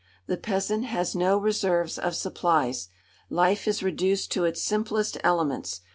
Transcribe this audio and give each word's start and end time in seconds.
The 0.25 0.35
peasant 0.35 0.85
has 0.85 1.13
no 1.15 1.37
reserves 1.37 1.99
of 1.99 2.15
supplies. 2.15 2.89
Life 3.29 3.67
is 3.67 3.83
reduced 3.83 4.31
to 4.31 4.45
its 4.45 4.63
simplest 4.63 5.19
elements. 5.23 5.81